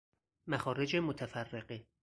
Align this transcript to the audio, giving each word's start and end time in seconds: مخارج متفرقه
مخارج 0.47 0.95
متفرقه 0.95 1.85